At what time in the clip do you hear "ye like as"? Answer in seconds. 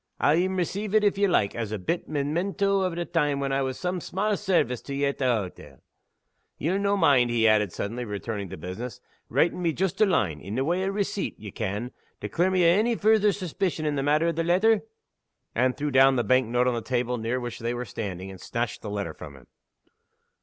1.19-1.71